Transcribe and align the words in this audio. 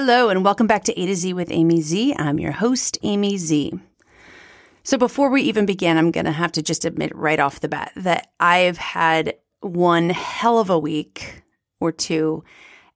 Hello, 0.00 0.28
and 0.28 0.44
welcome 0.44 0.68
back 0.68 0.84
to 0.84 0.96
A 0.96 1.06
to 1.06 1.16
Z 1.16 1.32
with 1.32 1.50
Amy 1.50 1.80
Z. 1.80 2.14
I'm 2.16 2.38
your 2.38 2.52
host, 2.52 2.98
Amy 3.02 3.36
Z. 3.36 3.72
So, 4.84 4.96
before 4.96 5.28
we 5.28 5.42
even 5.42 5.66
begin, 5.66 5.96
I'm 5.96 6.12
going 6.12 6.24
to 6.24 6.30
have 6.30 6.52
to 6.52 6.62
just 6.62 6.84
admit 6.84 7.12
right 7.16 7.40
off 7.40 7.58
the 7.58 7.68
bat 7.68 7.90
that 7.96 8.28
I've 8.38 8.78
had 8.78 9.34
one 9.58 10.10
hell 10.10 10.60
of 10.60 10.70
a 10.70 10.78
week 10.78 11.42
or 11.80 11.90
two. 11.90 12.44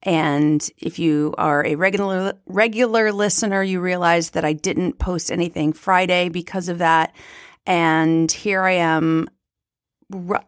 And 0.05 0.65
if 0.79 1.01
you 1.01 1.35
are 1.39 1.67
a 1.67 1.75
regular 1.75 2.35
regular 2.47 3.11
listener, 3.11 3.65
you 3.65 3.81
realize 3.81 4.31
that 4.31 4.45
I 4.45 4.53
didn't 4.53 5.01
post 5.01 5.33
anything 5.33 5.73
Friday 5.73 6.29
because 6.29 6.69
of 6.69 6.79
that. 6.79 7.17
And 7.67 8.31
here 8.31 8.63
I 8.63 8.75
am 8.75 9.29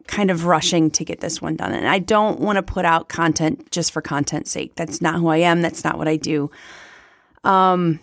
kind 0.06 0.30
of 0.30 0.46
rushing 0.46 0.90
to 0.92 1.04
get 1.04 1.20
this 1.20 1.40
one 1.42 1.56
done. 1.56 1.72
And 1.72 1.88
I 1.88 1.98
don't 1.98 2.40
want 2.40 2.56
to 2.56 2.62
put 2.62 2.84
out 2.84 3.08
content 3.08 3.70
just 3.70 3.92
for 3.92 4.00
content's 4.00 4.50
sake. 4.50 4.74
That's 4.76 5.00
not 5.00 5.16
who 5.16 5.28
I 5.28 5.38
am. 5.38 5.62
That's 5.62 5.84
not 5.84 5.98
what 5.98 6.08
I 6.08 6.16
do. 6.16 6.50
Um, 7.42 8.00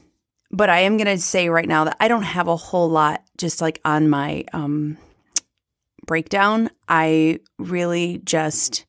but 0.52 0.70
I 0.70 0.82
am 0.82 0.98
going 0.98 1.08
to 1.08 1.18
say 1.18 1.50
right 1.50 1.68
now 1.68 1.86
that 1.86 1.98
I 2.00 2.08
don't 2.08 2.24
have 2.24 2.48
a 2.48 2.56
whole 2.56 2.90
lot 2.90 3.24
just 3.38 3.62
like 3.62 3.80
on 3.86 4.10
my 4.10 4.46
um, 4.54 4.98
breakdown. 6.06 6.70
I 6.88 7.40
really 7.58 8.22
just, 8.26 8.86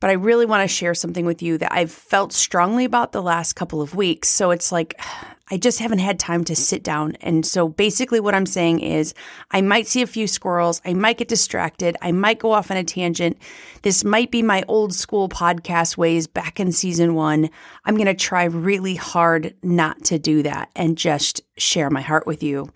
but 0.00 0.10
I 0.10 0.14
really 0.14 0.46
want 0.46 0.68
to 0.68 0.74
share 0.74 0.94
something 0.94 1.24
with 1.24 1.42
you 1.42 1.58
that 1.58 1.72
I've 1.72 1.90
felt 1.90 2.32
strongly 2.32 2.84
about 2.84 3.12
the 3.12 3.22
last 3.22 3.54
couple 3.54 3.80
of 3.80 3.94
weeks. 3.94 4.28
So 4.28 4.50
it's 4.50 4.70
like, 4.72 5.00
I 5.48 5.58
just 5.58 5.78
haven't 5.78 6.00
had 6.00 6.18
time 6.18 6.42
to 6.46 6.56
sit 6.56 6.82
down. 6.82 7.12
And 7.20 7.46
so 7.46 7.68
basically, 7.68 8.18
what 8.18 8.34
I'm 8.34 8.46
saying 8.46 8.80
is, 8.80 9.14
I 9.52 9.60
might 9.60 9.86
see 9.86 10.02
a 10.02 10.06
few 10.06 10.26
squirrels. 10.26 10.82
I 10.84 10.92
might 10.92 11.18
get 11.18 11.28
distracted. 11.28 11.96
I 12.02 12.10
might 12.10 12.40
go 12.40 12.50
off 12.50 12.72
on 12.72 12.76
a 12.76 12.82
tangent. 12.82 13.38
This 13.82 14.02
might 14.02 14.32
be 14.32 14.42
my 14.42 14.64
old 14.66 14.92
school 14.92 15.28
podcast 15.28 15.96
ways 15.96 16.26
back 16.26 16.58
in 16.58 16.72
season 16.72 17.14
one. 17.14 17.48
I'm 17.84 17.94
going 17.94 18.06
to 18.06 18.14
try 18.14 18.42
really 18.42 18.96
hard 18.96 19.54
not 19.62 20.02
to 20.06 20.18
do 20.18 20.42
that 20.42 20.68
and 20.74 20.98
just 20.98 21.42
share 21.58 21.90
my 21.90 22.00
heart 22.00 22.26
with 22.26 22.42
you 22.42 22.72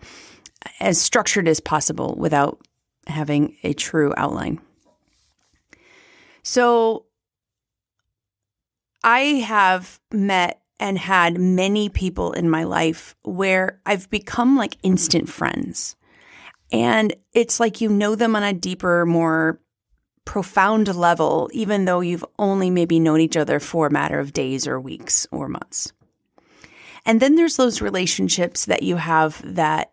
as 0.79 1.01
structured 1.01 1.49
as 1.49 1.59
possible 1.59 2.15
without 2.17 2.59
having 3.07 3.57
a 3.63 3.73
true 3.73 4.13
outline. 4.15 4.61
So, 6.43 7.05
I 9.03 9.19
have 9.19 9.99
met 10.11 10.61
and 10.79 10.97
had 10.97 11.39
many 11.39 11.89
people 11.89 12.33
in 12.33 12.49
my 12.49 12.63
life 12.63 13.15
where 13.23 13.79
I've 13.85 14.09
become 14.09 14.57
like 14.57 14.77
instant 14.83 15.29
friends. 15.29 15.95
And 16.71 17.13
it's 17.33 17.59
like 17.59 17.81
you 17.81 17.89
know 17.89 18.15
them 18.15 18.35
on 18.35 18.43
a 18.43 18.53
deeper, 18.53 19.05
more 19.05 19.59
profound 20.25 20.93
level, 20.95 21.49
even 21.53 21.85
though 21.85 21.99
you've 21.99 22.25
only 22.39 22.69
maybe 22.69 22.99
known 22.99 23.19
each 23.19 23.37
other 23.37 23.59
for 23.59 23.87
a 23.87 23.91
matter 23.91 24.19
of 24.19 24.33
days 24.33 24.67
or 24.67 24.79
weeks 24.79 25.27
or 25.31 25.47
months. 25.47 25.93
And 27.05 27.19
then 27.19 27.35
there's 27.35 27.57
those 27.57 27.81
relationships 27.81 28.65
that 28.65 28.83
you 28.83 28.95
have 28.95 29.41
that 29.43 29.91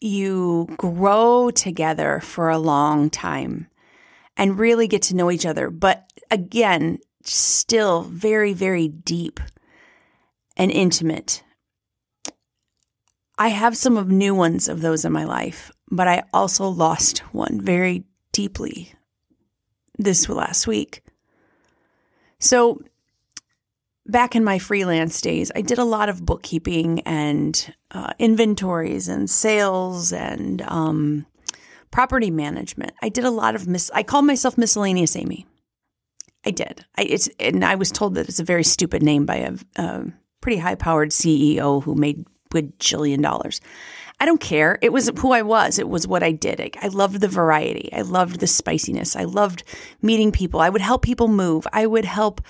you 0.00 0.68
grow 0.76 1.50
together 1.50 2.20
for 2.20 2.48
a 2.48 2.58
long 2.58 3.10
time 3.10 3.68
and 4.36 4.58
really 4.58 4.86
get 4.86 5.02
to 5.02 5.16
know 5.16 5.30
each 5.30 5.46
other. 5.46 5.70
But 5.70 6.10
again, 6.30 6.98
still 7.24 8.02
very, 8.02 8.52
very 8.52 8.88
deep 8.88 9.40
and 10.56 10.70
intimate. 10.70 11.42
I 13.38 13.48
have 13.48 13.76
some 13.76 13.96
of 13.96 14.08
new 14.08 14.34
ones 14.34 14.68
of 14.68 14.80
those 14.80 15.04
in 15.04 15.12
my 15.12 15.24
life, 15.24 15.70
but 15.90 16.08
I 16.08 16.24
also 16.32 16.68
lost 16.68 17.18
one 17.32 17.60
very 17.60 18.04
deeply 18.32 18.92
this 19.96 20.28
last 20.28 20.66
week. 20.66 21.02
So, 22.40 22.82
back 24.06 24.34
in 24.34 24.42
my 24.42 24.58
freelance 24.58 25.20
days, 25.20 25.52
I 25.54 25.60
did 25.60 25.78
a 25.78 25.84
lot 25.84 26.08
of 26.08 26.24
bookkeeping 26.24 27.00
and 27.00 27.74
uh, 27.90 28.12
inventories 28.18 29.08
and 29.08 29.28
sales 29.30 30.12
and 30.12 30.62
um, 30.62 31.26
property 31.90 32.30
management. 32.30 32.92
I 33.02 33.08
did 33.08 33.24
a 33.24 33.30
lot 33.30 33.54
of 33.54 33.68
mis. 33.68 33.90
I 33.94 34.02
call 34.02 34.22
myself 34.22 34.58
miscellaneous 34.58 35.14
Amy. 35.14 35.46
I 36.44 36.50
did. 36.50 36.84
I, 36.96 37.02
it's 37.02 37.28
and 37.40 37.64
I 37.64 37.74
was 37.74 37.90
told 37.90 38.14
that 38.14 38.28
it's 38.28 38.40
a 38.40 38.44
very 38.44 38.64
stupid 38.64 39.02
name 39.02 39.26
by 39.26 39.36
a, 39.36 39.54
a 39.76 40.04
pretty 40.40 40.58
high 40.58 40.76
powered 40.76 41.10
CEO 41.10 41.82
who 41.82 41.94
made 41.94 42.24
bajillion 42.50 43.22
dollars. 43.22 43.60
I 44.20 44.26
don't 44.26 44.40
care. 44.40 44.78
It 44.82 44.92
was 44.92 45.10
who 45.18 45.32
I 45.32 45.42
was. 45.42 45.78
It 45.78 45.88
was 45.88 46.06
what 46.06 46.22
I 46.22 46.32
did. 46.32 46.60
I, 46.60 46.70
I 46.82 46.88
loved 46.88 47.20
the 47.20 47.28
variety. 47.28 47.90
I 47.92 48.02
loved 48.02 48.40
the 48.40 48.46
spiciness. 48.46 49.14
I 49.14 49.24
loved 49.24 49.62
meeting 50.02 50.32
people. 50.32 50.60
I 50.60 50.70
would 50.70 50.80
help 50.80 51.02
people 51.02 51.28
move. 51.28 51.66
I 51.72 51.86
would 51.86 52.04
help 52.04 52.40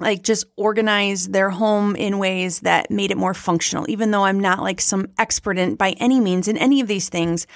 like 0.00 0.22
just 0.22 0.44
organize 0.56 1.28
their 1.28 1.50
home 1.50 1.96
in 1.96 2.18
ways 2.18 2.60
that 2.60 2.90
made 2.90 3.10
it 3.10 3.16
more 3.16 3.34
functional. 3.34 3.88
Even 3.88 4.10
though 4.10 4.24
I'm 4.24 4.40
not 4.40 4.62
like 4.62 4.80
some 4.80 5.08
expert 5.18 5.58
in 5.58 5.74
by 5.74 5.92
any 5.92 6.20
means 6.20 6.48
in 6.48 6.56
any 6.56 6.80
of 6.80 6.86
these 6.86 7.08
things, 7.08 7.46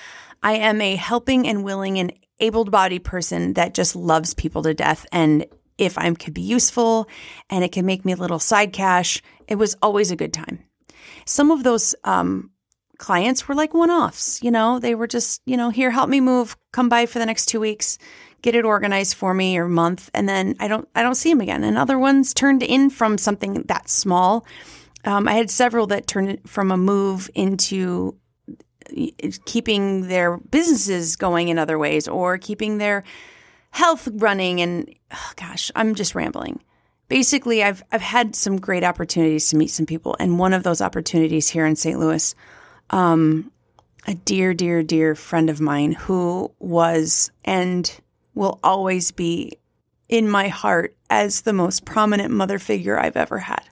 I 0.42 0.54
am 0.54 0.80
a 0.80 0.96
helping 0.96 1.46
and 1.46 1.64
willing 1.64 1.98
and 1.98 2.12
able 2.42 2.64
bodied 2.64 3.04
person 3.04 3.54
that 3.54 3.72
just 3.72 3.96
loves 3.96 4.34
people 4.34 4.62
to 4.64 4.74
death. 4.74 5.06
And 5.12 5.46
if 5.78 5.96
I 5.96 6.12
could 6.12 6.34
be 6.34 6.42
useful 6.42 7.08
and 7.48 7.64
it 7.64 7.72
can 7.72 7.86
make 7.86 8.04
me 8.04 8.12
a 8.12 8.16
little 8.16 8.38
side 8.38 8.72
cash, 8.72 9.22
it 9.48 9.56
was 9.56 9.76
always 9.80 10.10
a 10.10 10.16
good 10.16 10.32
time. 10.32 10.58
Some 11.24 11.50
of 11.50 11.62
those 11.62 11.94
um, 12.04 12.50
clients 12.98 13.48
were 13.48 13.54
like 13.54 13.74
one 13.74 13.90
offs, 13.90 14.42
you 14.42 14.50
know, 14.50 14.78
they 14.78 14.94
were 14.94 15.06
just, 15.06 15.40
you 15.46 15.56
know, 15.56 15.70
here, 15.70 15.90
help 15.90 16.08
me 16.08 16.20
move, 16.20 16.56
come 16.72 16.88
by 16.88 17.06
for 17.06 17.18
the 17.18 17.26
next 17.26 17.46
two 17.46 17.60
weeks, 17.60 17.98
get 18.42 18.54
it 18.54 18.64
organized 18.64 19.14
for 19.14 19.34
me 19.34 19.56
or 19.56 19.64
a 19.64 19.70
month. 19.70 20.10
And 20.14 20.28
then 20.28 20.56
I 20.60 20.68
don't, 20.68 20.88
I 20.94 21.02
don't 21.02 21.14
see 21.14 21.30
them 21.30 21.40
again. 21.40 21.64
And 21.64 21.78
other 21.78 21.98
ones 21.98 22.34
turned 22.34 22.62
in 22.62 22.90
from 22.90 23.18
something 23.18 23.54
that 23.54 23.88
small. 23.88 24.44
Um, 25.04 25.26
I 25.26 25.34
had 25.34 25.50
several 25.50 25.86
that 25.88 26.06
turned 26.06 26.38
from 26.48 26.70
a 26.70 26.76
move 26.76 27.30
into 27.34 28.16
keeping 29.44 30.08
their 30.08 30.36
businesses 30.36 31.16
going 31.16 31.48
in 31.48 31.58
other 31.58 31.78
ways 31.78 32.08
or 32.08 32.38
keeping 32.38 32.78
their 32.78 33.04
health 33.70 34.08
running 34.12 34.60
and 34.60 34.94
oh 35.12 35.32
gosh 35.36 35.70
i'm 35.74 35.94
just 35.94 36.14
rambling. 36.14 36.60
Basically 37.08 37.62
i've 37.62 37.82
i've 37.92 38.02
had 38.02 38.34
some 38.34 38.58
great 38.58 38.84
opportunities 38.84 39.50
to 39.50 39.56
meet 39.56 39.68
some 39.68 39.86
people 39.86 40.16
and 40.18 40.38
one 40.38 40.52
of 40.54 40.62
those 40.62 40.80
opportunities 40.80 41.48
here 41.48 41.66
in 41.66 41.76
st 41.76 41.98
louis 41.98 42.34
um, 42.90 43.50
a 44.06 44.14
dear 44.14 44.54
dear 44.54 44.82
dear 44.82 45.14
friend 45.14 45.50
of 45.50 45.60
mine 45.60 45.92
who 45.92 46.50
was 46.58 47.30
and 47.44 48.00
will 48.34 48.58
always 48.62 49.10
be 49.10 49.58
in 50.08 50.28
my 50.28 50.48
heart 50.48 50.96
as 51.10 51.42
the 51.42 51.52
most 51.52 51.84
prominent 51.84 52.30
mother 52.30 52.58
figure 52.58 52.98
i've 52.98 53.16
ever 53.16 53.38
had. 53.38 53.62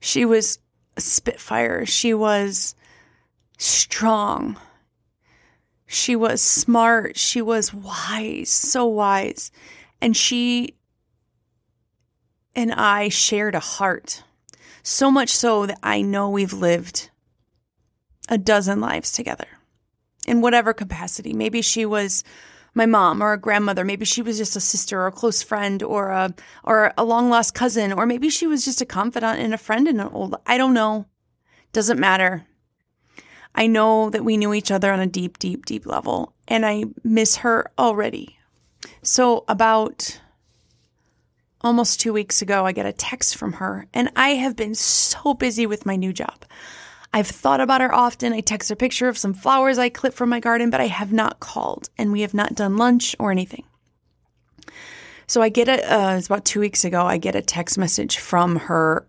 She 0.00 0.24
was 0.24 0.58
a 0.96 1.00
spitfire. 1.00 1.86
She 1.86 2.14
was 2.14 2.74
strong. 3.58 4.56
She 5.86 6.16
was 6.16 6.40
smart. 6.40 7.18
She 7.18 7.42
was 7.42 7.74
wise, 7.74 8.48
so 8.48 8.86
wise. 8.86 9.50
And 10.00 10.16
she 10.16 10.76
and 12.54 12.72
I 12.72 13.08
shared 13.08 13.54
a 13.54 13.60
heart. 13.60 14.22
So 14.82 15.10
much 15.10 15.30
so 15.30 15.66
that 15.66 15.78
I 15.82 16.00
know 16.00 16.30
we've 16.30 16.52
lived 16.52 17.10
a 18.28 18.38
dozen 18.38 18.80
lives 18.80 19.12
together 19.12 19.46
in 20.26 20.40
whatever 20.40 20.72
capacity. 20.72 21.32
Maybe 21.32 21.62
she 21.62 21.84
was 21.84 22.24
my 22.74 22.86
mom 22.86 23.22
or 23.22 23.32
a 23.32 23.38
grandmother. 23.38 23.84
Maybe 23.84 24.04
she 24.04 24.22
was 24.22 24.38
just 24.38 24.56
a 24.56 24.60
sister 24.60 25.00
or 25.00 25.06
a 25.06 25.12
close 25.12 25.42
friend 25.42 25.82
or 25.82 26.10
a 26.10 26.34
or 26.64 26.92
a 26.96 27.04
long 27.04 27.28
lost 27.28 27.54
cousin, 27.54 27.92
or 27.92 28.06
maybe 28.06 28.28
she 28.30 28.46
was 28.46 28.64
just 28.64 28.80
a 28.80 28.86
confidant 28.86 29.40
and 29.40 29.54
a 29.54 29.58
friend 29.58 29.88
in 29.88 30.00
an 30.00 30.08
old. 30.08 30.36
I 30.46 30.58
don't 30.58 30.74
know. 30.74 31.06
Doesn't 31.72 31.98
matter. 31.98 32.46
I 33.58 33.66
know 33.66 34.08
that 34.10 34.24
we 34.24 34.36
knew 34.36 34.54
each 34.54 34.70
other 34.70 34.92
on 34.92 35.00
a 35.00 35.06
deep, 35.08 35.40
deep, 35.40 35.66
deep 35.66 35.84
level, 35.84 36.32
and 36.46 36.64
I 36.64 36.84
miss 37.02 37.38
her 37.38 37.68
already. 37.76 38.38
So, 39.02 39.44
about 39.48 40.20
almost 41.60 41.98
two 41.98 42.12
weeks 42.12 42.40
ago, 42.40 42.64
I 42.64 42.70
get 42.70 42.86
a 42.86 42.92
text 42.92 43.36
from 43.36 43.54
her, 43.54 43.88
and 43.92 44.12
I 44.14 44.30
have 44.36 44.54
been 44.54 44.76
so 44.76 45.34
busy 45.34 45.66
with 45.66 45.86
my 45.86 45.96
new 45.96 46.12
job. 46.12 46.44
I've 47.12 47.26
thought 47.26 47.60
about 47.60 47.80
her 47.80 47.92
often. 47.92 48.32
I 48.32 48.42
text 48.42 48.68
her 48.68 48.74
a 48.74 48.76
picture 48.76 49.08
of 49.08 49.18
some 49.18 49.34
flowers 49.34 49.76
I 49.76 49.88
clipped 49.88 50.16
from 50.16 50.28
my 50.28 50.38
garden, 50.38 50.70
but 50.70 50.80
I 50.80 50.86
have 50.86 51.12
not 51.12 51.40
called, 51.40 51.90
and 51.98 52.12
we 52.12 52.20
have 52.20 52.34
not 52.34 52.54
done 52.54 52.76
lunch 52.76 53.16
or 53.18 53.32
anything. 53.32 53.64
So 55.26 55.42
I 55.42 55.48
get 55.48 55.68
a, 55.68 55.92
uh, 55.92 56.16
it's 56.16 56.28
about 56.28 56.44
two 56.44 56.60
weeks 56.60 56.84
ago, 56.84 57.04
I 57.04 57.18
get 57.18 57.34
a 57.34 57.42
text 57.42 57.76
message 57.76 58.18
from 58.18 58.54
her 58.54 59.04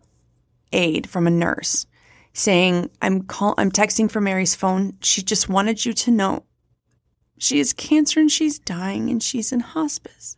aide, 0.74 1.08
from 1.08 1.28
a 1.28 1.32
nurse 1.32 1.86
saying, 2.34 2.90
I'm 3.02 3.24
call 3.24 3.56
I'm 3.58 3.72
texting 3.72 4.10
from 4.10 4.26
Mary's 4.26 4.56
phone. 4.56 4.98
She 5.02 5.22
just 5.22 5.50
wanted 5.50 5.86
you 5.86 5.94
to 5.94 6.12
know 6.12 6.46
she 7.38 7.58
has 7.60 7.74
cancer 7.74 8.20
and 8.20 8.32
she's 8.32 8.60
dying 8.60 9.10
and 9.10 9.24
she's 9.24 9.52
in 9.52 9.62
hospice. 9.62 10.38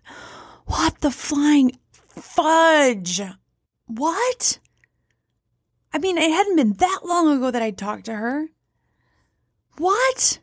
What 0.65 1.01
the 1.01 1.11
flying 1.11 1.77
fudge? 2.07 3.21
What? 3.87 4.59
I 5.93 5.97
mean, 5.97 6.17
it 6.17 6.31
hadn't 6.31 6.55
been 6.55 6.73
that 6.73 7.01
long 7.03 7.29
ago 7.35 7.51
that 7.51 7.61
I 7.61 7.71
talked 7.71 8.05
to 8.05 8.15
her. 8.15 8.47
What? 9.77 10.39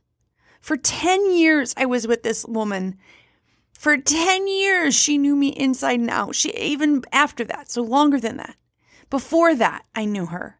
For 0.61 0.77
10 0.77 1.33
years, 1.33 1.75
I 1.77 1.87
was 1.87 2.06
with 2.06 2.23
this 2.23 2.45
woman 2.45 2.99
For 3.73 3.97
10 3.97 4.49
years, 4.49 4.97
she 4.97 5.19
knew 5.19 5.37
me 5.37 5.49
inside 5.50 6.00
and 6.00 6.11
out. 6.11 6.35
She 6.35 6.50
even 6.56 7.05
after 7.12 7.45
that, 7.45 7.71
so 7.71 7.83
longer 7.83 8.19
than 8.19 8.37
that. 8.39 8.56
Before 9.09 9.55
that, 9.55 9.85
I 9.95 10.05
knew 10.05 10.27
her. 10.27 10.59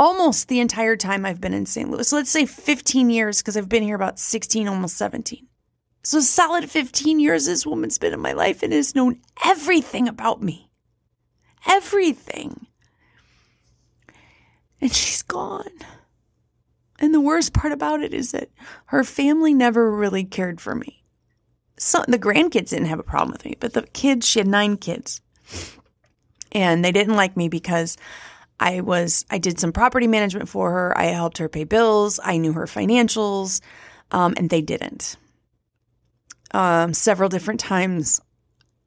Almost 0.00 0.48
the 0.48 0.60
entire 0.60 0.96
time 0.96 1.26
I've 1.26 1.42
been 1.42 1.52
in 1.52 1.66
St. 1.66 1.90
Louis. 1.90 2.08
So 2.08 2.16
let's 2.16 2.30
say 2.30 2.46
15 2.46 3.10
years 3.10 3.42
because 3.42 3.56
I've 3.56 3.68
been 3.68 3.82
here 3.82 3.94
about 3.94 4.18
16, 4.18 4.66
almost 4.66 4.96
17. 4.96 5.46
So 6.02 6.20
solid 6.20 6.70
15 6.70 7.20
years 7.20 7.44
this 7.44 7.66
woman's 7.66 7.98
been 7.98 8.14
in 8.14 8.20
my 8.20 8.32
life 8.32 8.62
and 8.62 8.72
has 8.72 8.94
known 8.94 9.20
everything 9.44 10.08
about 10.08 10.42
me. 10.42 10.70
Everything. 11.68 12.66
And 14.80 14.90
she's 14.90 15.20
gone. 15.20 15.68
And 16.98 17.12
the 17.12 17.20
worst 17.20 17.52
part 17.52 17.74
about 17.74 18.02
it 18.02 18.14
is 18.14 18.32
that 18.32 18.48
her 18.86 19.04
family 19.04 19.52
never 19.52 19.90
really 19.92 20.24
cared 20.24 20.62
for 20.62 20.74
me 20.74 21.00
some 21.80 22.04
the 22.08 22.18
grandkids 22.18 22.70
didn't 22.70 22.86
have 22.86 22.98
a 22.98 23.04
problem 23.04 23.32
with 23.32 23.44
me, 23.44 23.56
but 23.58 23.72
the 23.72 23.82
kids, 23.82 24.28
she 24.28 24.38
had 24.38 24.46
nine 24.46 24.76
kids. 24.76 25.20
And 26.52 26.84
they 26.84 26.92
didn't 26.92 27.16
like 27.16 27.36
me 27.36 27.48
because 27.48 27.96
I 28.60 28.82
was 28.82 29.24
I 29.30 29.38
did 29.38 29.58
some 29.58 29.72
property 29.72 30.06
management 30.06 30.48
for 30.48 30.70
her. 30.70 30.96
I 30.96 31.06
helped 31.06 31.38
her 31.38 31.48
pay 31.48 31.64
bills. 31.64 32.20
I 32.22 32.36
knew 32.36 32.52
her 32.52 32.66
financials, 32.66 33.62
um, 34.12 34.34
and 34.36 34.50
they 34.50 34.60
didn't. 34.60 35.16
Um, 36.52 36.92
several 36.92 37.28
different 37.28 37.60
times, 37.60 38.20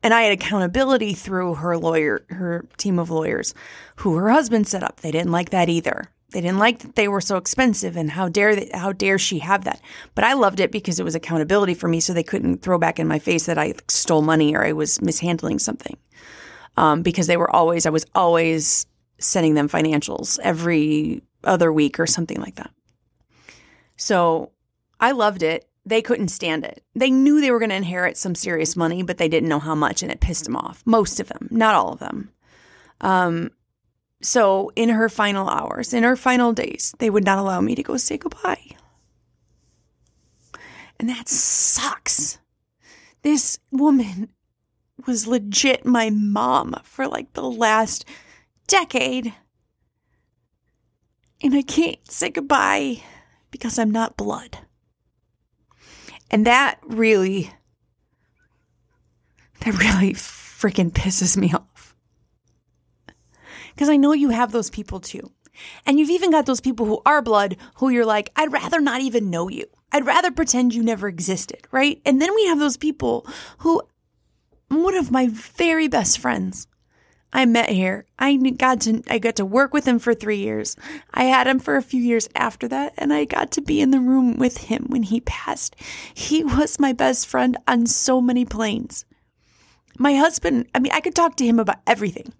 and 0.04 0.14
I 0.14 0.22
had 0.24 0.34
accountability 0.34 1.14
through 1.14 1.56
her 1.56 1.78
lawyer, 1.78 2.24
her 2.30 2.66
team 2.78 3.00
of 3.00 3.10
lawyers, 3.10 3.56
who 3.98 4.16
her 4.16 4.30
husband 4.30 4.68
set 4.68 4.84
up. 4.84 5.02
They 5.02 5.12
didn't 5.12 5.32
like 5.32 5.50
that 5.50 5.70
either. 5.70 6.10
They 6.32 6.42
didn't 6.42 6.60
like 6.60 6.80
that 6.80 6.96
they 6.96 7.08
were 7.08 7.22
so 7.22 7.38
expensive 7.38 7.96
and 7.96 8.10
how 8.10 8.28
dare 8.28 8.56
they, 8.56 8.70
how 8.74 8.92
dare 8.92 9.18
she 9.18 9.40
have 9.40 9.64
that. 9.66 9.82
But 10.14 10.24
I 10.24 10.34
loved 10.34 10.60
it 10.60 10.72
because 10.72 11.00
it 11.00 11.04
was 11.04 11.16
accountability 11.16 11.74
for 11.74 11.88
me 11.88 12.00
so 12.00 12.12
they 12.12 12.24
couldn't 12.24 12.62
throw 12.62 12.78
back 12.78 13.00
in 13.00 13.08
my 13.08 13.20
face 13.20 13.46
that 13.46 13.58
I 13.58 13.76
stole 13.88 14.24
money 14.24 14.56
or 14.56 14.66
I 14.66 14.74
was 14.74 15.02
mishandling 15.02 15.60
something. 15.60 15.98
Um, 16.76 17.04
because 17.04 17.28
they 17.28 17.38
were 17.38 17.56
always 17.56 17.86
I 17.86 17.92
was 17.92 18.04
always 18.16 18.88
sending 19.24 19.54
them 19.56 19.70
financials 19.70 20.40
every 20.44 21.24
other 21.44 21.72
week 21.72 22.00
or 22.00 22.08
something 22.08 22.40
like 22.40 22.56
that. 22.56 22.72
So 23.96 24.52
I 25.00 25.12
loved 25.12 25.44
it. 25.44 25.68
They 25.86 26.02
couldn't 26.02 26.30
stand 26.30 26.64
it. 26.64 26.84
They 26.96 27.12
knew 27.12 27.42
they 27.42 27.52
were 27.52 27.60
going 27.60 27.70
to 27.70 27.76
inherit 27.76 28.18
some 28.18 28.36
serious 28.36 28.76
money, 28.76 29.04
but 29.04 29.18
they 29.18 29.28
didn't 29.28 29.50
know 29.50 29.60
how 29.60 29.76
much, 29.76 30.02
and 30.02 30.12
it 30.12 30.22
pissed 30.22 30.46
them 30.46 30.56
off. 30.56 30.82
Most 30.86 31.20
of 31.20 31.28
them, 31.28 31.48
not 31.52 31.76
all 31.76 31.92
of 31.92 32.00
them. 32.00 32.32
Um, 33.02 33.52
so, 34.22 34.72
in 34.78 34.88
her 34.88 35.10
final 35.10 35.50
hours, 35.50 35.94
in 35.94 36.04
her 36.04 36.16
final 36.16 36.54
days, 36.54 36.96
they 37.00 37.10
would 37.10 37.26
not 37.26 37.38
allow 37.38 37.60
me 37.60 37.76
to 37.76 37.84
go 37.84 37.98
say 37.98 38.18
goodbye. 38.18 38.78
And 40.98 41.10
that 41.10 41.28
sucks. 41.28 42.40
This 43.24 43.60
woman 43.72 44.32
was 45.06 45.28
legit 45.28 45.86
my 45.86 46.10
mom 46.10 46.76
for 46.84 47.08
like 47.08 47.34
the 47.34 47.44
last 47.44 48.06
decade. 48.68 49.34
And 51.42 51.54
I 51.54 51.62
can't 51.62 52.10
say 52.10 52.30
goodbye 52.30 53.04
because 53.52 53.78
I'm 53.78 53.92
not 53.92 54.18
blood. 54.18 54.60
And 56.32 56.48
that 56.48 56.80
really, 56.84 57.52
that 59.60 59.78
really 59.78 60.14
freaking 60.14 60.92
pisses 60.92 61.38
me 61.38 61.54
off. 61.54 61.96
Because 63.74 63.90
I 63.90 63.98
know 63.98 64.14
you 64.14 64.30
have 64.30 64.52
those 64.52 64.70
people 64.70 65.00
too. 65.00 65.32
And 65.86 66.00
you've 66.00 66.10
even 66.10 66.32
got 66.32 66.46
those 66.46 66.62
people 66.62 66.86
who 66.86 67.02
are 67.06 67.22
blood 67.22 67.58
who 67.76 67.90
you're 67.90 68.06
like, 68.06 68.32
I'd 68.36 68.52
rather 68.52 68.80
not 68.80 69.02
even 69.02 69.30
know 69.30 69.50
you. 69.50 69.66
I'd 69.92 70.06
rather 70.06 70.32
pretend 70.32 70.74
you 70.74 70.82
never 70.82 71.08
existed, 71.08 71.68
right? 71.72 72.02
And 72.06 72.20
then 72.20 72.34
we 72.34 72.48
have 72.48 72.58
those 72.58 72.78
people 72.78 73.28
who, 73.60 73.84
one 74.70 74.96
of 74.96 75.12
my 75.12 75.28
very 75.28 75.88
best 75.88 76.18
friends, 76.18 76.68
I 77.34 77.46
met 77.46 77.70
here. 77.70 78.06
I 78.20 78.38
got 78.38 78.82
to 78.82 79.02
I 79.10 79.18
got 79.18 79.36
to 79.38 79.46
work 79.46 79.74
with 79.74 79.88
him 79.88 80.00
for 80.00 80.14
3 80.14 80.38
years. 80.38 80.78
I 81.14 81.24
had 81.24 81.48
him 81.48 81.60
for 81.60 81.76
a 81.76 81.82
few 81.82 82.02
years 82.02 82.30
after 82.36 82.68
that 82.68 82.94
and 82.98 83.12
I 83.12 83.26
got 83.26 83.52
to 83.54 83.62
be 83.62 83.82
in 83.82 83.92
the 83.92 84.00
room 84.00 84.38
with 84.38 84.58
him 84.58 84.86
when 84.88 85.04
he 85.04 85.20
passed. 85.22 85.76
He 86.14 86.44
was 86.44 86.80
my 86.80 86.94
best 86.94 87.28
friend 87.28 87.58
on 87.68 87.88
so 87.88 88.22
many 88.22 88.46
planes. 88.46 89.06
My 89.98 90.14
husband, 90.16 90.68
I 90.74 90.80
mean, 90.80 90.92
I 90.94 91.02
could 91.02 91.16
talk 91.16 91.36
to 91.38 91.46
him 91.46 91.60
about 91.60 91.82
everything. 91.88 92.34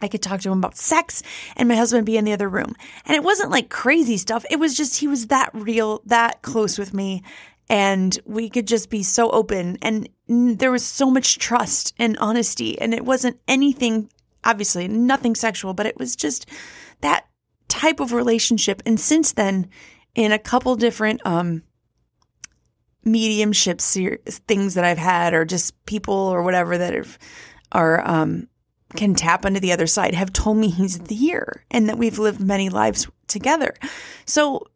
I 0.00 0.08
could 0.08 0.22
talk 0.22 0.40
to 0.40 0.50
him 0.50 0.58
about 0.58 0.76
sex 0.76 1.22
and 1.56 1.68
my 1.68 1.76
husband 1.76 2.06
be 2.06 2.16
in 2.16 2.24
the 2.24 2.32
other 2.32 2.48
room. 2.48 2.74
And 3.04 3.16
it 3.16 3.24
wasn't 3.24 3.50
like 3.50 3.70
crazy 3.70 4.16
stuff. 4.16 4.44
It 4.50 4.58
was 4.58 4.76
just 4.76 4.98
he 5.00 5.08
was 5.08 5.28
that 5.28 5.50
real, 5.52 6.02
that 6.06 6.42
close 6.42 6.78
with 6.78 6.94
me. 6.94 7.22
And 7.68 8.18
we 8.26 8.50
could 8.50 8.66
just 8.66 8.90
be 8.90 9.02
so 9.02 9.30
open. 9.30 9.78
And 9.80 10.08
there 10.32 10.70
was 10.70 10.84
so 10.84 11.10
much 11.10 11.38
trust 11.38 11.94
and 11.98 12.16
honesty. 12.18 12.80
And 12.80 12.94
it 12.94 13.04
wasn't 13.04 13.40
anything, 13.48 14.10
obviously, 14.44 14.88
nothing 14.88 15.34
sexual, 15.34 15.74
but 15.74 15.86
it 15.86 15.98
was 15.98 16.16
just 16.16 16.48
that 17.00 17.26
type 17.68 18.00
of 18.00 18.12
relationship. 18.12 18.82
And 18.86 18.98
since 18.98 19.32
then, 19.32 19.68
in 20.14 20.32
a 20.32 20.38
couple 20.38 20.76
different 20.76 21.24
um, 21.26 21.62
mediumship 23.04 23.80
things 23.80 24.74
that 24.74 24.84
I've 24.84 24.98
had, 24.98 25.34
or 25.34 25.44
just 25.44 25.84
people 25.86 26.14
or 26.14 26.42
whatever 26.42 26.78
that 26.78 26.94
have, 26.94 27.18
are 27.72 28.06
um, 28.08 28.48
can 28.94 29.14
tap 29.14 29.44
into 29.44 29.60
the 29.60 29.72
other 29.72 29.86
side 29.86 30.14
have 30.14 30.32
told 30.32 30.58
me 30.58 30.68
he's 30.68 31.00
here 31.08 31.64
and 31.70 31.88
that 31.88 31.98
we've 31.98 32.18
lived 32.18 32.40
many 32.40 32.68
lives 32.68 33.08
together. 33.26 33.74
So, 34.26 34.66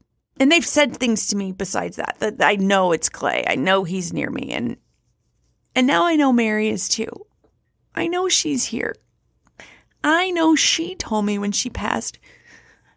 and 0.41 0.51
they've 0.51 0.67
said 0.67 0.97
things 0.97 1.27
to 1.29 1.37
me 1.37 1.53
besides 1.53 1.97
that, 1.97 2.17
that 2.21 2.37
I 2.41 2.57
know 2.57 2.93
it's 2.93 3.09
Clay. 3.09 3.45
I 3.47 3.57
know 3.57 3.85
he's 3.85 4.13
near 4.13 4.31
me. 4.31 4.53
And, 4.53 4.77
and 5.77 5.87
now 5.87 6.07
I 6.07 6.17
know 6.17 6.33
Mary 6.33 6.69
is 6.69 6.89
too. 6.89 7.27
I 7.95 8.09
know 8.09 8.29
she's 8.29 8.65
here. 8.65 8.97
I 10.03 10.31
know 10.31 10.57
she 10.57 10.95
told 10.95 11.25
me 11.25 11.39
when 11.39 11.53
she 11.53 11.71
passed. 11.71 12.19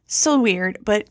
So 0.08 0.40
weird, 0.40 0.80
but 0.84 1.10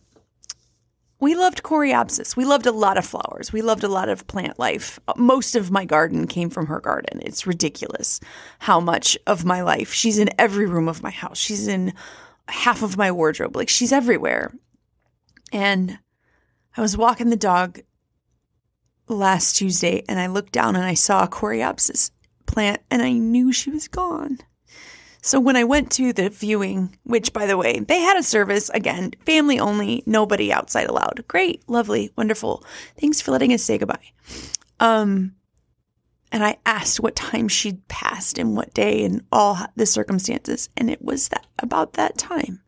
we 1.20 1.34
loved 1.34 1.62
coreopsis. 1.62 2.36
We 2.36 2.44
loved 2.44 2.66
a 2.66 2.72
lot 2.72 2.96
of 2.96 3.04
flowers. 3.04 3.52
We 3.52 3.62
loved 3.62 3.84
a 3.84 3.88
lot 3.88 4.08
of 4.08 4.26
plant 4.26 4.58
life. 4.58 4.98
Most 5.16 5.56
of 5.56 5.70
my 5.70 5.84
garden 5.84 6.26
came 6.26 6.48
from 6.48 6.66
her 6.66 6.80
garden. 6.80 7.20
It's 7.22 7.46
ridiculous 7.46 8.20
how 8.60 8.80
much 8.80 9.18
of 9.26 9.44
my 9.44 9.62
life. 9.62 9.92
She's 9.92 10.18
in 10.18 10.30
every 10.38 10.66
room 10.66 10.88
of 10.88 11.02
my 11.02 11.10
house. 11.10 11.38
She's 11.38 11.68
in 11.68 11.92
half 12.48 12.82
of 12.82 12.96
my 12.96 13.12
wardrobe. 13.12 13.56
Like 13.56 13.68
she's 13.68 13.92
everywhere. 13.92 14.52
And 15.52 15.98
I 16.76 16.80
was 16.80 16.96
walking 16.96 17.30
the 17.30 17.36
dog 17.36 17.80
last 19.08 19.56
Tuesday 19.56 20.04
and 20.08 20.18
I 20.18 20.26
looked 20.26 20.52
down 20.52 20.76
and 20.76 20.84
I 20.84 20.94
saw 20.94 21.24
a 21.24 21.28
coreopsis 21.28 22.10
plant 22.46 22.80
and 22.90 23.02
I 23.02 23.12
knew 23.12 23.52
she 23.52 23.70
was 23.70 23.88
gone. 23.88 24.38
So 25.20 25.40
when 25.40 25.56
I 25.56 25.64
went 25.64 25.90
to 25.92 26.12
the 26.12 26.30
viewing, 26.30 26.96
which 27.02 27.32
by 27.32 27.46
the 27.46 27.56
way, 27.56 27.80
they 27.80 28.00
had 28.00 28.16
a 28.16 28.22
service, 28.22 28.70
again, 28.70 29.12
family 29.26 29.58
only, 29.58 30.02
nobody 30.06 30.52
outside 30.52 30.88
allowed. 30.88 31.24
Great, 31.28 31.68
lovely, 31.68 32.12
wonderful. 32.16 32.64
Thanks 33.00 33.20
for 33.20 33.32
letting 33.32 33.52
us 33.52 33.62
say 33.62 33.78
goodbye. 33.78 34.12
Um, 34.80 35.34
and 36.30 36.44
I 36.44 36.58
asked 36.64 37.00
what 37.00 37.16
time 37.16 37.48
she'd 37.48 37.88
passed 37.88 38.38
and 38.38 38.56
what 38.56 38.74
day 38.74 39.04
and 39.04 39.22
all 39.32 39.58
the 39.76 39.86
circumstances. 39.86 40.68
And 40.76 40.90
it 40.90 41.02
was 41.02 41.28
that 41.28 41.46
about 41.58 41.94
that 41.94 42.16
time 42.16 42.60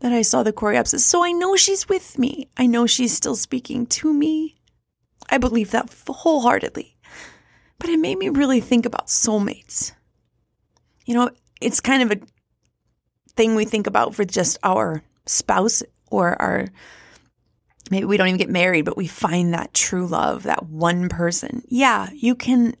that 0.00 0.12
I 0.12 0.22
saw 0.22 0.42
the 0.42 0.52
coreopsis. 0.52 1.00
So 1.00 1.24
I 1.24 1.32
know 1.32 1.56
she's 1.56 1.88
with 1.88 2.18
me. 2.18 2.48
I 2.56 2.66
know 2.66 2.86
she's 2.86 3.14
still 3.14 3.36
speaking 3.36 3.86
to 3.86 4.12
me. 4.12 4.61
I 5.32 5.38
believe 5.38 5.70
that 5.70 5.92
wholeheartedly. 6.06 6.96
But 7.78 7.88
it 7.88 7.98
made 7.98 8.18
me 8.18 8.28
really 8.28 8.60
think 8.60 8.86
about 8.86 9.06
soulmates. 9.06 9.92
You 11.06 11.14
know, 11.14 11.30
it's 11.60 11.80
kind 11.80 12.02
of 12.02 12.18
a 12.18 12.20
thing 13.34 13.54
we 13.54 13.64
think 13.64 13.86
about 13.86 14.14
for 14.14 14.24
just 14.24 14.58
our 14.62 15.02
spouse 15.26 15.82
or 16.10 16.40
our 16.40 16.66
maybe 17.90 18.04
we 18.04 18.16
don't 18.16 18.28
even 18.28 18.38
get 18.38 18.50
married, 18.50 18.84
but 18.84 18.96
we 18.96 19.06
find 19.06 19.54
that 19.54 19.74
true 19.74 20.06
love, 20.06 20.44
that 20.44 20.66
one 20.66 21.08
person. 21.08 21.62
Yeah, 21.66 22.10
you 22.12 22.34
can 22.34 22.74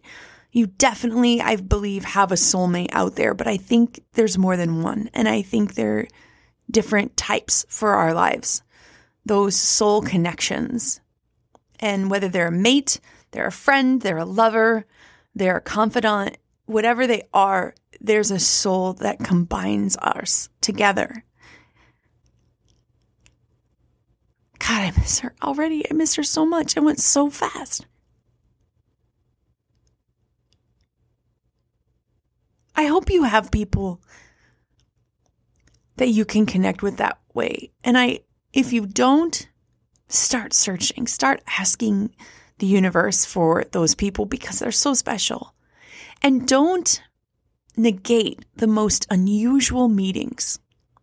you 0.52 0.66
definitely, 0.66 1.40
I 1.40 1.56
believe, 1.56 2.04
have 2.04 2.30
a 2.30 2.36
soulmate 2.36 2.90
out 2.92 3.16
there, 3.16 3.32
but 3.32 3.48
I 3.48 3.56
think 3.56 4.04
there's 4.12 4.36
more 4.36 4.58
than 4.58 4.82
one. 4.82 5.08
And 5.14 5.26
I 5.26 5.40
think 5.40 5.74
they're 5.74 6.06
different 6.70 7.16
types 7.16 7.64
for 7.70 7.94
our 7.94 8.12
lives. 8.12 8.62
Those 9.24 9.56
soul 9.56 10.02
connections. 10.02 11.00
And 11.82 12.10
whether 12.10 12.28
they're 12.28 12.48
a 12.48 12.52
mate, 12.52 13.00
they're 13.32 13.48
a 13.48 13.52
friend, 13.52 14.00
they're 14.00 14.16
a 14.16 14.24
lover, 14.24 14.86
they're 15.34 15.58
a 15.58 15.60
confidant, 15.60 16.38
whatever 16.64 17.06
they 17.06 17.24
are, 17.34 17.74
there's 18.00 18.30
a 18.30 18.38
soul 18.38 18.94
that 18.94 19.18
combines 19.18 19.96
us 19.98 20.48
together. 20.60 21.24
God, 24.58 24.82
I 24.82 24.92
miss 24.96 25.18
her 25.20 25.34
already. 25.42 25.84
I 25.90 25.94
miss 25.94 26.14
her 26.14 26.22
so 26.22 26.46
much. 26.46 26.76
It 26.76 26.84
went 26.84 27.00
so 27.00 27.28
fast. 27.30 27.86
I 32.76 32.84
hope 32.84 33.10
you 33.10 33.24
have 33.24 33.50
people 33.50 34.00
that 35.96 36.08
you 36.08 36.24
can 36.24 36.46
connect 36.46 36.82
with 36.82 36.96
that 36.98 37.18
way. 37.34 37.72
And 37.84 37.98
I 37.98 38.20
if 38.52 38.72
you 38.72 38.86
don't, 38.86 39.48
start 40.12 40.52
searching, 40.52 41.06
start 41.06 41.42
asking 41.58 42.14
the 42.58 42.66
universe 42.66 43.24
for 43.24 43.64
those 43.72 43.94
people 43.94 44.24
because 44.24 44.58
they're 44.58 44.72
so 44.72 44.94
special. 44.94 45.54
And 46.22 46.46
don't 46.46 47.02
negate 47.76 48.44
the 48.56 48.66
most 48.66 49.06
unusual 49.10 49.88
meetings. 49.88 50.58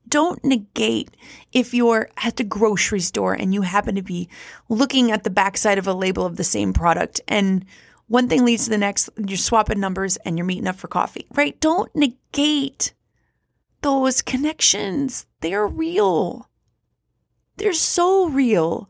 Don't 0.07 0.43
negate 0.43 1.15
if 1.51 1.73
you're 1.73 2.09
at 2.23 2.37
the 2.37 2.43
grocery 2.43 2.99
store 2.99 3.33
and 3.33 3.53
you 3.53 3.61
happen 3.61 3.95
to 3.95 4.01
be 4.01 4.29
looking 4.67 5.11
at 5.11 5.23
the 5.23 5.29
backside 5.29 5.77
of 5.77 5.87
a 5.87 5.93
label 5.93 6.25
of 6.25 6.37
the 6.37 6.43
same 6.43 6.73
product 6.73 7.21
and 7.27 7.65
one 8.07 8.27
thing 8.27 8.43
leads 8.43 8.63
to 8.63 8.71
the 8.71 8.77
next, 8.77 9.09
you're 9.17 9.37
swapping 9.37 9.79
numbers 9.79 10.17
and 10.17 10.35
you're 10.35 10.45
meeting 10.45 10.67
up 10.67 10.77
for 10.77 10.87
coffee, 10.87 11.27
right? 11.35 11.59
Don't 11.59 11.95
negate 11.95 12.93
those 13.81 14.23
connections. 14.23 15.27
They're 15.41 15.67
real. 15.67 16.48
They're 17.59 17.73
so 17.73 18.29
real. 18.29 18.89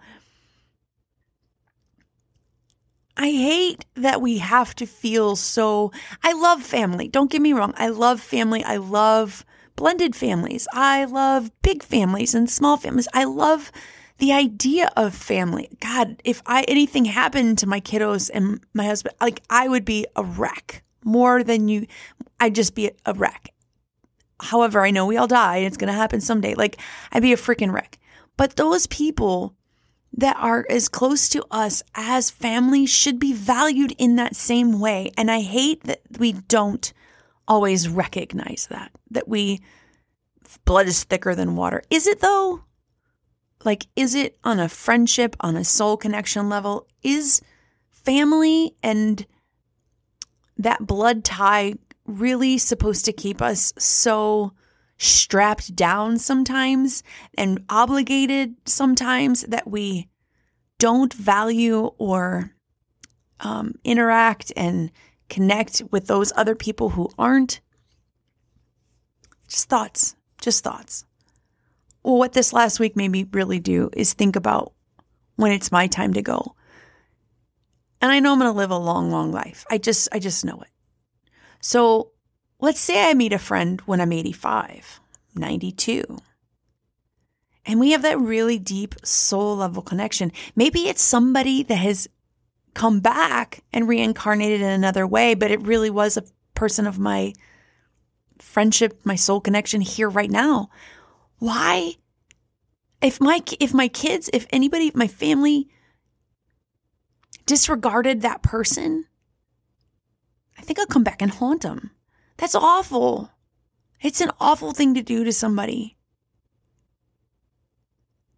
I 3.18 3.32
hate 3.32 3.86
that 3.96 4.22
we 4.22 4.38
have 4.38 4.76
to 4.76 4.86
feel 4.86 5.36
so. 5.36 5.92
I 6.24 6.34
love 6.34 6.64
family. 6.64 7.08
Don't 7.08 7.32
get 7.32 7.42
me 7.42 7.52
wrong. 7.52 7.74
I 7.76 7.90
love 7.90 8.22
family. 8.22 8.64
I 8.64 8.78
love 8.78 9.44
blended 9.76 10.16
families. 10.16 10.68
I 10.72 11.06
love 11.06 11.52
big 11.64 11.84
families 11.84 12.36
and 12.36 12.50
small 12.50 12.78
families. 12.78 13.08
I 13.14 13.24
love 13.24 13.72
the 14.20 14.34
idea 14.34 14.92
of 14.96 15.16
family. 15.16 15.70
God, 15.82 16.22
if 16.24 16.44
I 16.46 16.62
anything 16.68 17.06
happened 17.06 17.58
to 17.58 17.68
my 17.68 17.82
kiddos 17.82 18.30
and 18.32 18.64
my 18.74 18.86
husband, 18.86 19.16
like 19.20 19.42
I 19.50 19.68
would 19.68 19.84
be 19.84 20.06
a 20.16 20.24
wreck 20.24 20.84
more 21.04 21.44
than 21.44 21.68
you. 21.68 21.88
I'd 22.40 22.56
just 22.56 22.76
be 22.76 22.92
a 23.06 23.14
wreck. 23.14 23.52
However, 24.40 24.86
I 24.86 24.92
know 24.92 25.08
we 25.08 25.18
all 25.18 25.28
die 25.28 25.58
and 25.58 25.66
it's 25.66 25.78
going 25.78 25.92
to 25.92 25.94
happen 25.94 26.22
someday. 26.22 26.54
Like 26.54 26.80
I'd 27.12 27.24
be 27.24 27.34
a 27.34 27.38
freaking 27.38 27.74
wreck. 27.74 27.98
But 28.40 28.56
those 28.56 28.88
people 28.88 29.54
that 30.14 30.38
are 30.40 30.66
as 30.70 30.88
close 30.88 31.28
to 31.28 31.44
us 31.52 31.84
as 31.94 32.30
family 32.30 32.86
should 32.86 33.20
be 33.20 33.34
valued 33.34 33.94
in 33.98 34.16
that 34.16 34.34
same 34.34 34.80
way. 34.80 35.12
And 35.18 35.30
I 35.30 35.42
hate 35.42 35.84
that 35.84 36.00
we 36.20 36.32
don't 36.32 36.94
always 37.50 37.90
recognize 37.90 38.68
that, 38.70 38.94
that 39.12 39.28
we, 39.28 39.60
blood 40.64 40.88
is 40.88 41.04
thicker 41.04 41.36
than 41.36 41.58
water. 41.58 41.84
Is 41.90 42.08
it 42.08 42.22
though? 42.22 42.64
Like, 43.66 43.88
is 43.98 44.16
it 44.16 44.38
on 44.46 44.58
a 44.58 44.70
friendship, 44.70 45.36
on 45.42 45.58
a 45.58 45.66
soul 45.66 45.98
connection 45.98 46.48
level? 46.48 46.88
Is 47.04 47.42
family 47.90 48.74
and 48.82 49.28
that 50.58 50.88
blood 50.88 51.26
tie 51.26 51.74
really 52.06 52.58
supposed 52.58 53.04
to 53.04 53.12
keep 53.12 53.42
us 53.42 53.74
so 53.78 54.54
strapped 55.00 55.76
down 55.76 56.20
sometimes 56.20 57.04
and 57.38 57.64
obligated 57.70 58.54
sometimes 58.66 59.42
that 59.44 59.68
we 59.68 60.10
don't 60.78 61.14
value 61.14 61.90
or 61.98 62.54
um, 63.40 63.74
interact 63.84 64.52
and 64.58 64.92
connect 65.30 65.82
with 65.92 66.08
those 66.08 66.34
other 66.36 66.54
people 66.54 66.90
who 66.90 67.10
aren't. 67.18 67.62
Just 69.48 69.70
thoughts, 69.70 70.16
just 70.42 70.64
thoughts. 70.64 71.06
Well, 72.04 72.18
what 72.18 72.34
this 72.34 72.54
last 72.54 72.80
week 72.80 72.96
made 72.96 73.12
me 73.12 73.26
really 73.32 73.60
do 73.60 73.90
is 73.94 74.14
think 74.14 74.36
about 74.36 74.74
when 75.38 75.54
it's 75.54 75.72
my 75.72 75.88
time 75.88 76.14
to 76.14 76.22
go. 76.22 76.56
And 78.02 78.12
I 78.12 78.20
know 78.20 78.34
I'm 78.34 78.40
going 78.40 78.52
to 78.52 78.58
live 78.58 78.72
a 78.72 78.78
long, 78.78 79.12
long 79.12 79.32
life. 79.32 79.66
I 79.72 79.78
just, 79.78 80.10
I 80.12 80.20
just 80.20 80.44
know 80.44 80.60
it. 80.62 80.70
So 81.62 82.12
let's 82.60 82.80
say 82.80 83.10
I 83.10 83.14
meet 83.14 83.34
a 83.34 83.40
friend 83.40 83.82
when 83.82 84.02
I'm 84.02 84.14
85, 84.14 85.00
92, 85.36 86.20
and 87.66 87.80
we 87.80 87.92
have 87.92 88.02
that 88.02 88.20
really 88.20 88.58
deep 88.58 88.96
soul 89.04 89.58
level 89.58 89.82
connection. 89.82 90.32
Maybe 90.56 90.88
it's 90.88 91.02
somebody 91.02 91.64
that 91.64 91.76
has 91.76 92.08
come 92.74 93.00
back 93.00 93.64
and 93.74 93.88
reincarnated 93.88 94.62
in 94.62 94.70
another 94.70 95.06
way, 95.06 95.34
but 95.34 95.52
it 95.52 95.62
really 95.62 95.90
was 95.90 96.18
a 96.18 96.24
person 96.56 96.88
of 96.88 97.00
my 97.00 97.34
friendship, 98.40 99.00
my 99.04 99.16
soul 99.16 99.42
connection 99.42 99.82
here 99.82 100.10
right 100.10 100.32
now. 100.32 100.70
Why? 101.38 101.96
If 103.02 103.22
my 103.22 103.42
if 103.60 103.74
my 103.74 103.88
kids, 103.88 104.30
if 104.34 104.46
anybody, 104.50 104.92
my 104.94 105.08
family 105.08 105.70
disregarded 107.46 108.22
that 108.22 108.42
person, 108.42 109.06
I 110.58 110.62
think 110.62 110.80
I'll 110.80 110.86
come 110.86 111.04
back 111.04 111.22
and 111.22 111.32
haunt 111.32 111.62
them. 111.62 111.92
That's 112.40 112.56
awful. 112.56 113.32
It's 114.02 114.22
an 114.22 114.32
awful 114.40 114.72
thing 114.72 114.94
to 114.94 115.02
do 115.02 115.26
to 115.26 115.34
somebody. 115.34 115.98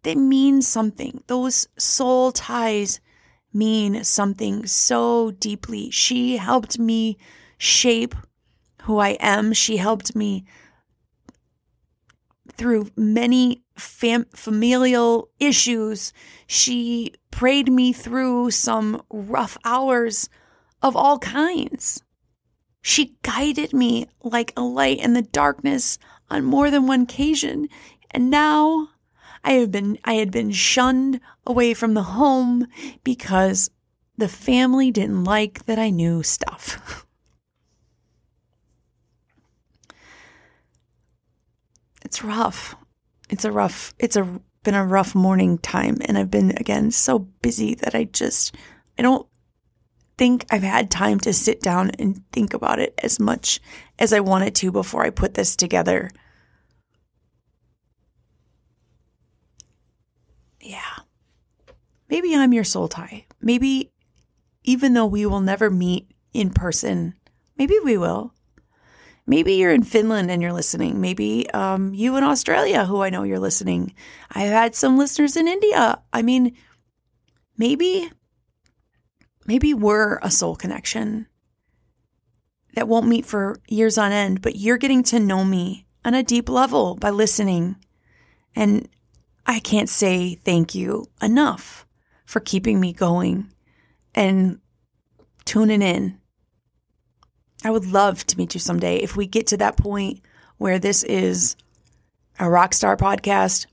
That 0.02 0.16
means 0.16 0.66
something. 0.66 1.22
Those 1.28 1.68
soul 1.78 2.32
ties 2.32 3.00
mean 3.52 4.02
something 4.02 4.66
so 4.66 5.30
deeply. 5.30 5.90
She 5.90 6.36
helped 6.36 6.80
me 6.80 7.16
shape 7.58 8.16
who 8.82 8.98
I 8.98 9.10
am. 9.20 9.52
She 9.52 9.76
helped 9.76 10.16
me 10.16 10.46
through 12.56 12.90
many 12.96 13.62
fam- 13.76 14.26
familial 14.34 15.28
issues. 15.38 16.12
She 16.48 17.14
prayed 17.30 17.70
me 17.70 17.92
through 17.92 18.50
some 18.50 19.00
rough 19.10 19.56
hours 19.64 20.28
of 20.82 20.96
all 20.96 21.20
kinds. 21.20 22.02
She 22.82 23.16
guided 23.22 23.72
me 23.72 24.08
like 24.22 24.52
a 24.56 24.62
light 24.62 24.98
in 24.98 25.14
the 25.14 25.22
darkness 25.22 25.98
on 26.28 26.44
more 26.44 26.70
than 26.70 26.88
one 26.88 27.02
occasion. 27.02 27.68
And 28.10 28.28
now 28.28 28.88
I 29.44 29.52
have 29.52 29.70
been 29.70 29.98
I 30.04 30.14
had 30.14 30.32
been 30.32 30.50
shunned 30.50 31.20
away 31.46 31.74
from 31.74 31.94
the 31.94 32.02
home 32.02 32.66
because 33.04 33.70
the 34.18 34.28
family 34.28 34.90
didn't 34.90 35.24
like 35.24 35.64
that 35.66 35.78
I 35.78 35.90
knew 35.90 36.24
stuff. 36.24 37.06
it's 42.04 42.22
rough. 42.22 42.74
It's 43.30 43.44
a 43.44 43.52
rough 43.52 43.94
it's 43.98 44.16
a 44.16 44.40
been 44.64 44.74
a 44.74 44.86
rough 44.86 45.14
morning 45.14 45.58
time 45.58 45.98
and 46.02 46.18
I've 46.18 46.30
been 46.30 46.50
again 46.50 46.90
so 46.90 47.18
busy 47.18 47.74
that 47.76 47.94
I 47.94 48.04
just 48.04 48.54
I 48.98 49.02
don't 49.02 49.26
think 50.22 50.46
I've 50.52 50.62
had 50.62 50.88
time 50.88 51.18
to 51.18 51.32
sit 51.32 51.60
down 51.60 51.90
and 51.98 52.22
think 52.30 52.54
about 52.54 52.78
it 52.78 52.94
as 53.02 53.18
much 53.18 53.58
as 53.98 54.12
I 54.12 54.20
wanted 54.20 54.54
to 54.54 54.70
before 54.70 55.02
I 55.02 55.10
put 55.10 55.34
this 55.34 55.56
together. 55.56 56.12
Yeah. 60.60 60.78
Maybe 62.08 62.36
I'm 62.36 62.52
your 62.52 62.62
soul 62.62 62.86
tie. 62.86 63.26
Maybe 63.40 63.90
even 64.62 64.94
though 64.94 65.06
we 65.06 65.26
will 65.26 65.40
never 65.40 65.70
meet 65.70 66.14
in 66.32 66.50
person, 66.50 67.14
maybe 67.58 67.74
we 67.82 67.98
will. 67.98 68.32
Maybe 69.26 69.54
you're 69.54 69.72
in 69.72 69.82
Finland 69.82 70.30
and 70.30 70.40
you're 70.40 70.52
listening. 70.52 71.00
Maybe 71.00 71.50
um, 71.50 71.94
you 71.94 72.16
in 72.16 72.22
Australia, 72.22 72.84
who 72.84 73.02
I 73.02 73.10
know 73.10 73.24
you're 73.24 73.40
listening. 73.40 73.92
I've 74.30 74.50
had 74.50 74.76
some 74.76 74.96
listeners 74.96 75.36
in 75.36 75.48
India. 75.48 76.00
I 76.12 76.22
mean, 76.22 76.56
maybe, 77.58 78.08
maybe 79.46 79.74
we're 79.74 80.18
a 80.18 80.30
soul 80.30 80.56
connection 80.56 81.26
that 82.74 82.88
won't 82.88 83.08
meet 83.08 83.26
for 83.26 83.56
years 83.68 83.98
on 83.98 84.12
end, 84.12 84.42
but 84.42 84.56
you're 84.56 84.78
getting 84.78 85.02
to 85.04 85.20
know 85.20 85.44
me 85.44 85.86
on 86.04 86.14
a 86.14 86.22
deep 86.22 86.48
level 86.48 86.94
by 86.96 87.10
listening. 87.10 87.76
And 88.56 88.88
I 89.46 89.60
can't 89.60 89.88
say 89.88 90.36
thank 90.36 90.74
you 90.74 91.06
enough 91.20 91.86
for 92.24 92.40
keeping 92.40 92.80
me 92.80 92.92
going 92.92 93.52
and 94.14 94.60
tuning 95.44 95.82
in 95.82 96.18
I 97.64 97.70
would 97.70 97.86
love 97.86 98.26
to 98.26 98.38
meet 98.38 98.54
you 98.54 98.60
someday. 98.60 98.96
If 98.96 99.16
we 99.16 99.26
get 99.26 99.46
to 99.48 99.56
that 99.58 99.76
point 99.76 100.20
where 100.58 100.78
this 100.78 101.02
is 101.04 101.56
a 102.38 102.50
rock 102.50 102.74
star 102.74 102.96
podcast, 102.96 103.66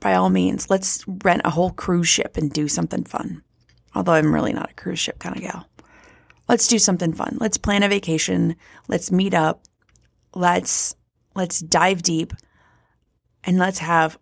by 0.00 0.14
all 0.14 0.30
means, 0.30 0.70
let's 0.70 1.04
rent 1.06 1.42
a 1.44 1.50
whole 1.50 1.70
cruise 1.70 2.08
ship 2.08 2.36
and 2.36 2.52
do 2.52 2.68
something 2.68 3.04
fun. 3.04 3.42
Although 3.94 4.12
I'm 4.12 4.34
really 4.34 4.52
not 4.52 4.70
a 4.70 4.74
cruise 4.74 4.98
ship 4.98 5.18
kind 5.18 5.36
of 5.36 5.42
gal. 5.42 5.68
Let's 6.48 6.68
do 6.68 6.78
something 6.78 7.12
fun. 7.12 7.36
Let's 7.40 7.58
plan 7.58 7.82
a 7.82 7.88
vacation. 7.88 8.56
Let's 8.88 9.12
meet 9.12 9.34
up. 9.34 9.62
Let's 10.34 10.94
let's 11.34 11.60
dive 11.60 12.02
deep 12.02 12.32
and 13.44 13.58
let's 13.58 13.78
have 13.78 14.18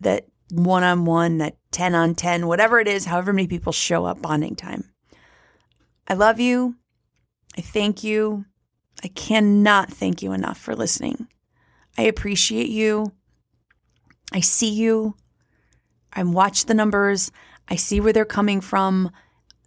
that 0.00 0.26
one 0.50 0.84
on 0.84 1.04
one, 1.04 1.38
that 1.38 1.56
10 1.72 1.94
on 1.94 2.14
10, 2.14 2.46
whatever 2.46 2.78
it 2.78 2.88
is, 2.88 3.04
however 3.04 3.32
many 3.32 3.48
people 3.48 3.72
show 3.72 4.04
up 4.04 4.22
bonding 4.22 4.54
time. 4.54 4.84
I 6.06 6.14
love 6.14 6.38
you. 6.38 6.76
I 7.56 7.62
thank 7.62 8.04
you. 8.04 8.44
I 9.02 9.08
cannot 9.08 9.90
thank 9.90 10.22
you 10.22 10.32
enough 10.32 10.58
for 10.58 10.76
listening. 10.76 11.26
I 11.98 12.02
appreciate 12.02 12.68
you. 12.68 13.12
I 14.32 14.40
see 14.40 14.72
you. 14.72 15.16
I 16.12 16.22
watch 16.22 16.66
the 16.66 16.74
numbers. 16.74 17.30
I 17.68 17.76
see 17.76 18.00
where 18.00 18.12
they're 18.12 18.24
coming 18.24 18.60
from 18.60 19.10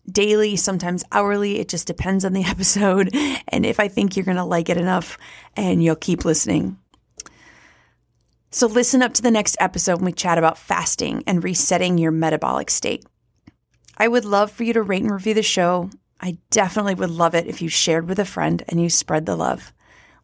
daily, 0.09 0.55
sometimes 0.55 1.03
hourly. 1.11 1.59
It 1.59 1.69
just 1.69 1.87
depends 1.87 2.25
on 2.25 2.33
the 2.33 2.43
episode 2.45 3.15
and 3.47 3.65
if 3.65 3.79
I 3.79 3.87
think 3.87 4.15
you're 4.15 4.25
going 4.25 4.37
to 4.37 4.43
like 4.43 4.69
it 4.69 4.77
enough 4.77 5.17
and 5.55 5.83
you'll 5.83 5.95
keep 5.95 6.25
listening. 6.25 6.77
So, 8.51 8.65
listen 8.65 9.03
up 9.03 9.13
to 9.13 9.21
the 9.21 9.29
next 9.29 9.57
episode 9.59 9.97
when 9.97 10.05
we 10.05 10.11
chat 10.11 10.39
about 10.39 10.57
fasting 10.57 11.23
and 11.27 11.43
resetting 11.43 11.99
your 11.99 12.11
metabolic 12.11 12.71
state. 12.71 13.05
I 13.95 14.07
would 14.07 14.25
love 14.25 14.49
for 14.49 14.63
you 14.63 14.73
to 14.73 14.81
rate 14.81 15.03
and 15.03 15.11
review 15.11 15.35
the 15.35 15.43
show. 15.43 15.91
I 16.19 16.39
definitely 16.49 16.95
would 16.95 17.11
love 17.11 17.35
it 17.35 17.45
if 17.45 17.61
you 17.61 17.69
shared 17.69 18.09
with 18.09 18.17
a 18.17 18.25
friend 18.25 18.63
and 18.67 18.81
you 18.81 18.89
spread 18.89 19.27
the 19.27 19.35
love. 19.35 19.71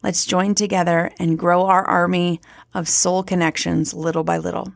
Let's 0.02 0.26
join 0.26 0.56
together 0.56 1.12
and 1.20 1.38
grow 1.38 1.66
our 1.66 1.86
army 1.86 2.42
of 2.74 2.90
soul 2.90 3.22
connections 3.22 3.94
little 3.94 4.24
by 4.24 4.40
little. 4.40 4.74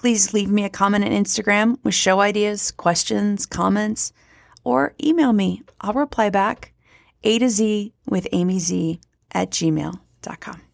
Please 0.00 0.32
leave 0.32 0.48
me 0.48 0.64
a 0.64 0.70
comment 0.70 1.04
on 1.04 1.10
Instagram 1.10 1.76
with 1.84 1.92
show 1.92 2.20
ideas, 2.20 2.70
questions, 2.70 3.44
comments, 3.44 4.14
or 4.64 4.94
email 5.04 5.34
me. 5.34 5.62
I'll 5.78 5.92
reply 5.92 6.30
back. 6.30 6.72
A 7.22 7.38
to 7.38 7.50
Z 7.50 7.92
with 8.06 8.26
Amy 8.32 8.60
Z 8.60 8.98
at 9.32 9.50
gmail.com. 9.50 10.69